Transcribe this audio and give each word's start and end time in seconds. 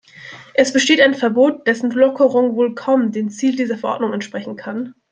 Es 0.55 0.73
besteht 0.73 0.99
ein 0.99 1.13
Verbot, 1.13 1.67
dessen 1.67 1.91
Lockerung 1.91 2.55
wohl 2.55 2.73
kaum 2.73 3.11
dem 3.11 3.29
Ziel 3.29 3.55
dieser 3.55 3.77
Verordnung 3.77 4.13
entsprechen 4.13 4.55
kann. 4.55 4.95